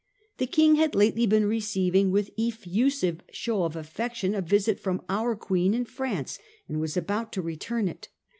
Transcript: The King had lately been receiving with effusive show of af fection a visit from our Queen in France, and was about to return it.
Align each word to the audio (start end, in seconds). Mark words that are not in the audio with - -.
The 0.39 0.47
King 0.47 0.77
had 0.77 0.95
lately 0.95 1.27
been 1.27 1.45
receiving 1.45 2.09
with 2.09 2.31
effusive 2.35 3.21
show 3.31 3.65
of 3.65 3.75
af 3.75 3.85
fection 3.87 4.33
a 4.33 4.41
visit 4.41 4.79
from 4.79 5.03
our 5.07 5.35
Queen 5.35 5.75
in 5.75 5.85
France, 5.85 6.39
and 6.67 6.81
was 6.81 6.97
about 6.97 7.31
to 7.33 7.41
return 7.43 7.87
it. 7.87 8.09